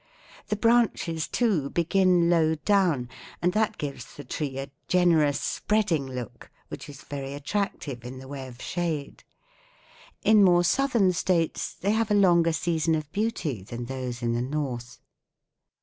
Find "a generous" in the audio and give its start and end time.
4.57-5.39